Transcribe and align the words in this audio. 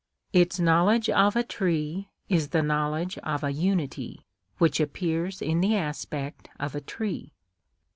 Its 0.33 0.59
knowledge 0.59 1.11
of 1.11 1.35
a 1.35 1.43
tree 1.43 2.09
is 2.27 2.47
the 2.47 2.63
knowledge 2.63 3.19
of 3.19 3.43
a 3.43 3.51
unity, 3.53 4.25
which 4.57 4.79
appears 4.79 5.43
in 5.43 5.61
the 5.61 5.75
aspect 5.75 6.49
of 6.59 6.73
a 6.73 6.81
tree. 6.81 7.33